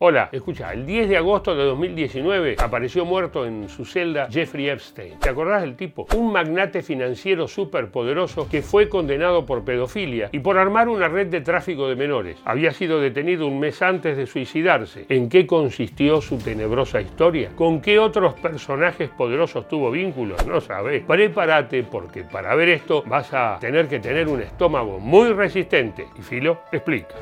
[0.00, 5.18] Hola, escucha, el 10 de agosto de 2019 apareció muerto en su celda Jeffrey Epstein.
[5.18, 6.06] ¿Te acordás del tipo?
[6.14, 11.40] Un magnate financiero superpoderoso que fue condenado por pedofilia y por armar una red de
[11.40, 12.38] tráfico de menores.
[12.44, 15.04] Había sido detenido un mes antes de suicidarse.
[15.08, 17.50] ¿En qué consistió su tenebrosa historia?
[17.56, 20.46] ¿Con qué otros personajes poderosos tuvo vínculos?
[20.46, 21.02] No sabes.
[21.06, 26.06] Prepárate porque para ver esto vas a tener que tener un estómago muy resistente.
[26.16, 27.16] Y Filo explica.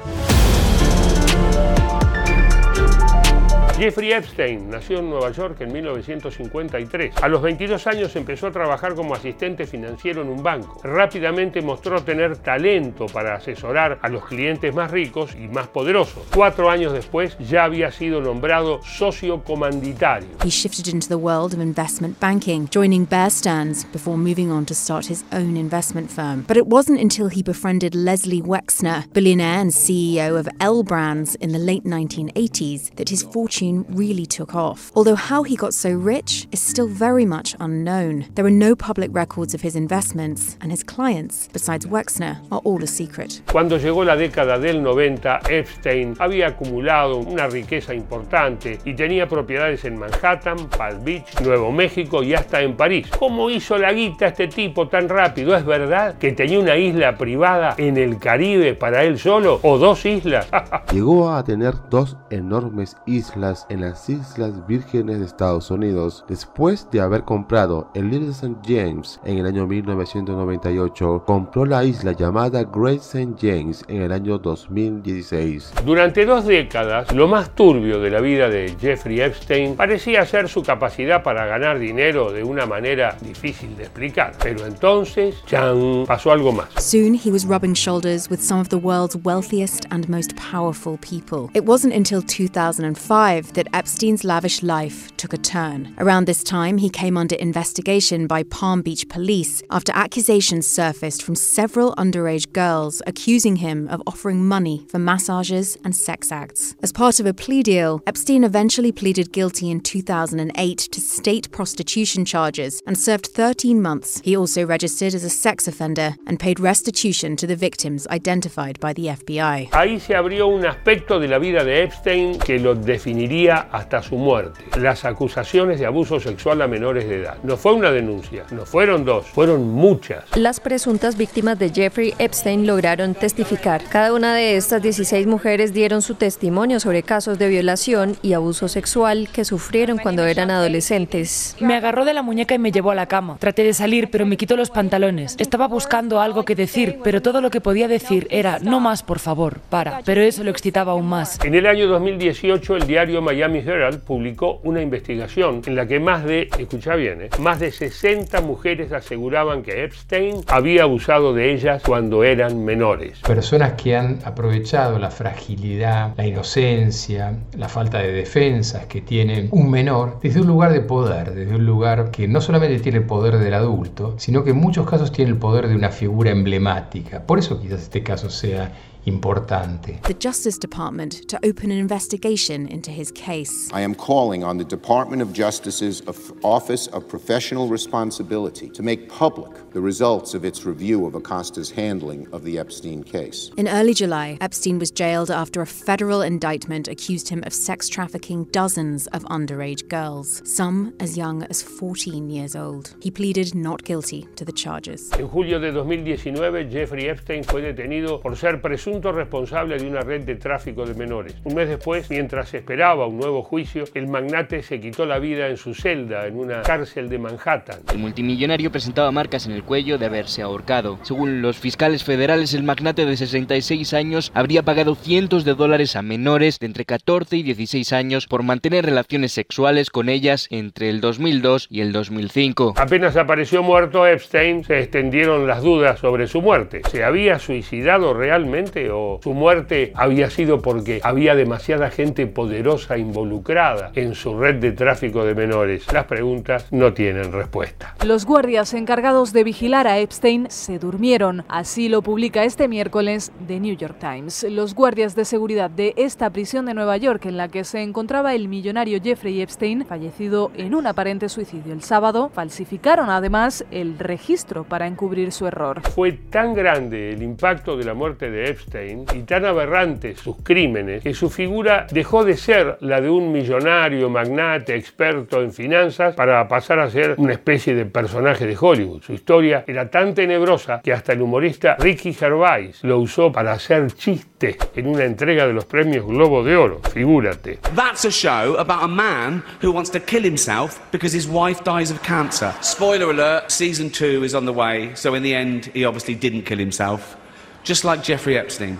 [3.79, 7.17] Jeffrey Epstein nació en Nueva York en 1953.
[7.21, 10.81] A los 22 años empezó a trabajar como asistente financiero en un banco.
[10.83, 16.23] Rápidamente mostró tener talento para asesorar a los clientes más ricos y más poderosos.
[16.35, 20.31] Cuatro años después ya había sido nombrado socio comanditario.
[20.43, 24.75] He shifted into the world of investment banking, joining Bear Stearns before moving on to
[24.75, 26.47] start his own investment firm.
[26.49, 31.53] But it wasn't until he befriended Leslie Wexner, billionaire and CEO of L Brands in
[31.53, 34.93] the late 1980s, that his fortune really took off.
[34.95, 38.27] Although how he got so rich is still very much unknown.
[38.35, 42.83] There are no public records of his investments, and his clients, besides Wexner, are all
[42.83, 43.43] a secret.
[43.51, 49.85] Cuando llegó la década del 90, Epstein había acumulado una riqueza importante y tenía propiedades
[49.85, 53.09] en Manhattan, Palm Beach, Nuevo México y hasta en París.
[53.19, 55.57] ¿Cómo hizo la guita este tipo tan rápido?
[55.57, 60.05] ¿Es verdad que tenía una isla privada en el Caribe para él solo o dos
[60.05, 60.49] islas?
[60.93, 67.01] Llegó a tener dos enormes islas en las Islas Vírgenes de Estados Unidos después de
[67.01, 68.57] haber comprado el Little St.
[68.67, 71.23] James en el año 1998.
[71.25, 73.35] Compró la isla llamada Great St.
[73.41, 75.73] James en el año 2016.
[75.85, 80.63] Durante dos décadas, lo más turbio de la vida de Jeffrey Epstein parecía ser su
[80.63, 84.35] capacidad para ganar dinero de una manera difícil de explicar.
[84.43, 86.05] Pero entonces, ¡chan!
[86.07, 86.69] pasó algo más.
[86.79, 91.51] Soon he was rubbing shoulders with some of the world's wealthiest and most powerful people.
[91.55, 95.95] It wasn't until 2005 that Epstein's lavish life took a turn.
[95.99, 101.35] Around this time, he came under investigation by Palm Beach police after accusations surfaced from
[101.35, 106.75] several underage girls accusing him of offering money for massages and sex acts.
[106.83, 112.25] As part of a plea deal, Epstein eventually pleaded guilty in 2008 to state prostitution
[112.25, 114.21] charges and served 13 months.
[114.25, 118.93] He also registered as a sex offender and paid restitution to the victims identified by
[118.93, 119.71] the FBI.
[119.71, 124.17] Ahí se abrió un aspecto de la vida de Epstein que lo definiría hasta su
[124.17, 124.65] muerte.
[124.79, 127.37] Las acusaciones de abuso sexual a menores de edad.
[127.43, 130.25] No fue una denuncia, no fueron dos, fueron muchas.
[130.35, 133.83] Las presuntas víctimas de Jeffrey Epstein lograron testificar.
[133.91, 138.69] Cada una de estas 16 mujeres dieron su testimonio sobre casos de violación y abuso
[138.69, 141.57] sexual que sufrieron cuando eran adolescentes.
[141.61, 143.37] Me agarró de la muñeca y me llevó a la cama.
[143.39, 145.37] Traté de salir, pero me quitó los pantalones.
[145.39, 149.19] Estaba buscando algo que decir, pero todo lo que podía decir era, no más, por
[149.19, 150.01] favor, para.
[150.05, 151.39] Pero eso lo excitaba aún más.
[151.45, 156.25] En el año 2018, el diario Miami Herald publicó una investigación en la que más
[156.25, 157.31] de, escucha bien, ¿eh?
[157.41, 163.19] más de 60 mujeres aseguraban que Epstein había abusado de ellas cuando eran menores.
[163.23, 169.73] Personas que han aprovechado la fragilidad, la inocencia, la falta de defensas que tiene un
[169.73, 173.39] menor desde un lugar de poder, desde un lugar que no solamente tiene el poder
[173.39, 177.27] del adulto, sino que en muchos casos tiene el poder de una figura emblemática.
[177.27, 178.71] Por eso quizás este caso sea
[179.07, 180.03] importante.
[180.03, 183.71] The Justice Department to open an investigation into his case.
[183.73, 186.03] I am calling on the Department of Justice's
[186.43, 192.27] Office of Professional Responsibility to make public the results of its review of Acosta's handling
[192.33, 193.51] of the Epstein case.
[193.57, 198.45] In early July, Epstein was jailed after a federal indictment accused him of sex trafficking
[198.51, 202.95] dozens of underage girls, some as young as 14 years old.
[203.01, 205.13] He pleaded not guilty to the charges.
[205.13, 210.23] En julio de 2019, Jeffrey Epstein fue detenido por ser presunto responsable de una red
[210.25, 211.35] de tráfico de menores.
[211.45, 215.57] Un mes después, mientras esperaba un nuevo juicio, el magnate se quitó la vida en
[215.57, 217.81] su celda en una cárcel de Manhattan.
[217.93, 220.99] El multimillonario presentaba marcas en el cuello de haberse ahorcado.
[221.03, 226.03] Según los fiscales federales, el magnate de 66 años habría pagado cientos de dólares a
[226.03, 231.01] menores de entre 14 y 16 años por mantener relaciones sexuales con ellas entre el
[231.01, 232.75] 2002 y el 2005.
[232.77, 236.83] Apenas apareció muerto Epstein, se extendieron las dudas sobre su muerte.
[236.91, 243.91] ¿Se había suicidado realmente o su muerte había sido porque había demasiada gente poderosa involucrada
[243.95, 245.93] en su red de tráfico de menores?
[245.93, 247.95] Las preguntas no tienen respuesta.
[248.05, 251.45] Los guardias encargados de vigilar a Epstein se durmieron.
[251.49, 254.47] Así lo publica este miércoles The New York Times.
[254.51, 258.35] Los guardias de seguridad de esta prisión de Nueva York en la que se encontraba
[258.35, 264.65] el millonario Jeffrey Epstein, fallecido en un aparente suicidio el sábado, falsificaron además el registro
[264.65, 265.83] para encubrir su error.
[265.95, 270.37] Fue tan grande el impacto de la muerte de Epstein Epstein y tan aberrantes sus
[270.43, 276.15] crímenes que su figura dejó de ser la de un millonario, magnate, experto en finanzas
[276.15, 279.03] para pasar a ser una especie de personaje de Hollywood.
[279.03, 283.93] Su historia era tan tenebrosa que hasta el humorista Ricky Gervais lo usó para hacer
[283.93, 286.81] chistes en una entrega de los premios Globo de Oro.
[286.93, 287.59] Figúrate.
[287.75, 291.91] That's a show about a man who wants to kill himself because his wife dies
[291.91, 292.53] of cancer.
[292.61, 296.43] Spoiler alert, season two is on the way, so in the end, he obviously didn't
[296.43, 297.17] kill himself.
[297.67, 298.79] Just like Jeffrey Epstein.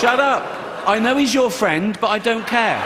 [0.00, 0.46] Shut up!
[0.86, 2.78] I know he's your friend, but I don't care.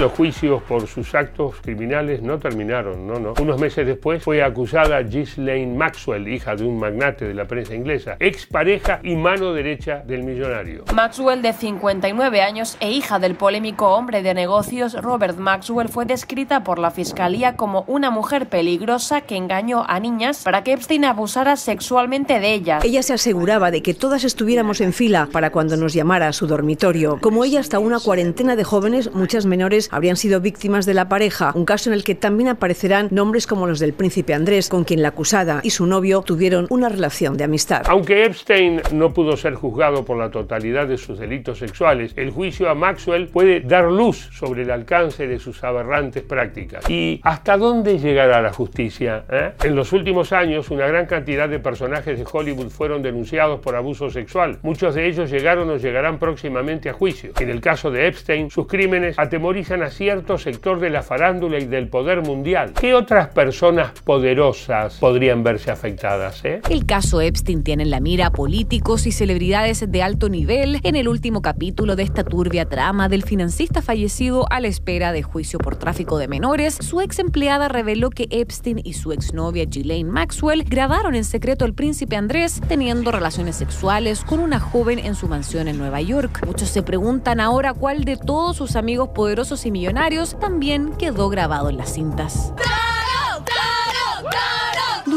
[0.00, 3.34] Los juicios por sus actos criminales no terminaron, no, no.
[3.40, 8.16] Unos meses después fue acusada Ghislaine Maxwell, hija de un magnate de la prensa inglesa,
[8.20, 10.84] expareja y mano derecha del millonario.
[10.94, 16.62] Maxwell, de 59 años e hija del polémico hombre de negocios Robert Maxwell, fue descrita
[16.62, 21.56] por la fiscalía como una mujer peligrosa que engañó a niñas para que Epstein abusara
[21.56, 22.84] sexualmente de ellas.
[22.84, 26.46] Ella se aseguraba de que todas estuviéramos en fila para cuando nos llamara a su
[26.46, 27.18] dormitorio.
[27.20, 31.52] Como ella, hasta una cuarentena de jóvenes, muchas menores habrían sido víctimas de la pareja,
[31.54, 35.02] un caso en el que también aparecerán nombres como los del príncipe Andrés, con quien
[35.02, 37.82] la acusada y su novio tuvieron una relación de amistad.
[37.88, 42.68] Aunque Epstein no pudo ser juzgado por la totalidad de sus delitos sexuales, el juicio
[42.68, 46.88] a Maxwell puede dar luz sobre el alcance de sus aberrantes prácticas.
[46.88, 49.24] ¿Y hasta dónde llegará la justicia?
[49.30, 49.52] eh?
[49.64, 54.10] En los últimos años, una gran cantidad de personajes de Hollywood fueron denunciados por abuso
[54.10, 54.58] sexual.
[54.62, 57.32] Muchos de ellos llegaron o llegarán próximamente a juicio.
[57.38, 61.66] En el caso de Epstein, sus crímenes atemorizan a cierto sector de la farándula y
[61.66, 62.72] del poder mundial.
[62.78, 66.44] ¿Qué otras personas poderosas podrían verse afectadas?
[66.44, 66.60] eh?
[66.68, 71.08] El caso Epstein tiene en la mira políticos y celebridades de alto nivel en el
[71.08, 75.76] último capítulo de esta turbia trama del financista fallecido a la espera de juicio por
[75.76, 76.74] tráfico de menores.
[76.80, 81.74] Su ex empleada reveló que Epstein y su exnovia Ghislaine Maxwell grabaron en secreto al
[81.74, 86.44] príncipe Andrés teniendo relaciones sexuales con una joven en su mansión en Nueva York.
[86.46, 91.70] Muchos se preguntan ahora cuál de todos sus amigos poderosos y millonarios también quedó grabado
[91.70, 92.52] en las cintas.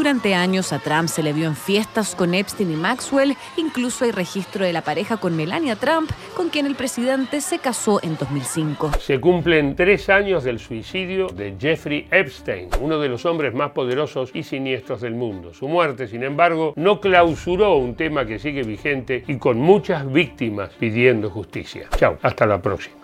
[0.02, 4.10] Durante años a Trump se le vio en fiestas con Epstein y Maxwell, incluso hay
[4.10, 8.90] registro de la pareja con Melania Trump, con quien el presidente se casó en 2005.
[8.98, 14.30] Se cumplen tres años del suicidio de Jeffrey Epstein, uno de los hombres más poderosos
[14.34, 15.54] y siniestros del mundo.
[15.54, 20.70] Su muerte, sin embargo, no clausuró un tema que sigue vigente y con muchas víctimas
[20.80, 21.88] pidiendo justicia.
[21.96, 23.01] Chao, hasta la próxima.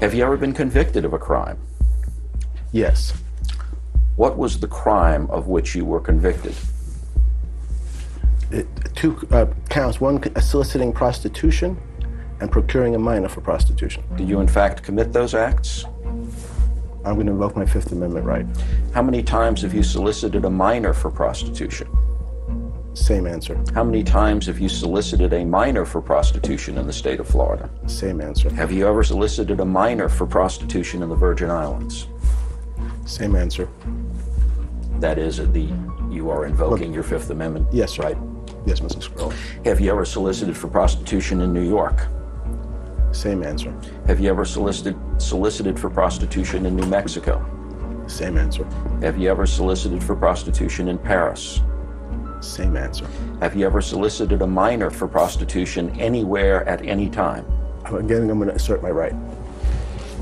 [0.00, 1.58] Have you ever been convicted of a crime?
[2.72, 3.14] Yes.
[4.16, 6.54] What was the crime of which you were convicted?
[8.50, 11.80] It, two uh, counts one soliciting prostitution
[12.40, 14.02] and procuring a minor for prostitution.
[14.16, 15.84] Did you, in fact, commit those acts?
[17.04, 18.46] I'm going to invoke my Fifth Amendment right.
[18.92, 21.88] How many times have you solicited a minor for prostitution?
[22.94, 23.60] Same answer.
[23.74, 27.68] How many times have you solicited a minor for prostitution in the state of Florida?
[27.86, 28.48] Same answer.
[28.54, 32.06] Have you ever solicited a minor for prostitution in the Virgin Islands?
[33.04, 33.68] Same answer.
[35.00, 35.68] That is, the
[36.08, 37.66] you are invoking your Fifth Amendment.
[37.72, 38.04] Yes, sir.
[38.04, 38.16] right.
[38.64, 39.02] Yes, Mr.
[39.02, 39.32] Scroll.
[39.64, 42.06] Have you ever solicited for prostitution in New York?
[43.10, 43.74] Same answer.
[44.06, 47.44] Have you ever solicited solicited for prostitution in New Mexico?
[48.06, 48.64] Same answer.
[49.02, 51.60] Have you ever solicited for prostitution in Paris?
[52.44, 53.06] Same answer.
[53.40, 57.44] Have you ever solicited a minor for prostitution anywhere at any time?
[57.86, 59.14] Again, I'm going to assert my right.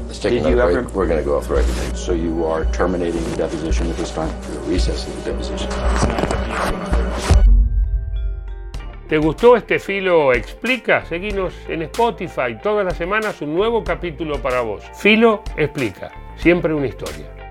[0.07, 0.77] Let's take Did you break.
[0.77, 0.83] ever?
[0.95, 1.97] We're going to go off the record.
[1.97, 4.31] So you are terminating the deposition at this time?
[4.69, 5.71] Recess of the deposition.
[9.09, 11.05] ¿Te gustó este Filo Explica?
[11.05, 14.83] Seguinos en Spotify todas las semanas un nuevo capítulo para vos.
[14.95, 17.42] Filo Explica, siempre una historia.